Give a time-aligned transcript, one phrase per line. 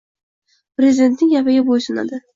[0.79, 2.25] prezidentning gapiga bo‘ysunadi.